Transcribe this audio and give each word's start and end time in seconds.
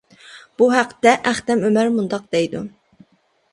بۇ 0.61 0.69
ھەقتە 0.75 1.13
ئەختەم 1.33 1.63
ئۆمەر 1.69 1.93
مۇنداق 2.01 2.27
دەيدۇ. 2.35 2.65